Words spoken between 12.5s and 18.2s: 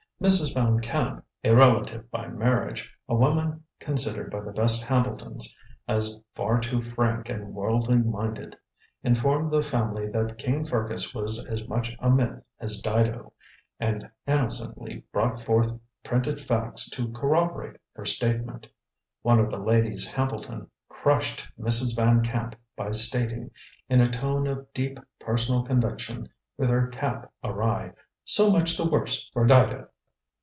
as Dido, and innocently brought forth printed facts to corroborate her